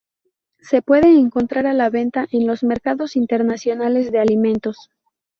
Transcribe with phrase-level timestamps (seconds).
[0.57, 4.89] Se puede encontrar a la venta en los mercados internacionales de alimentos.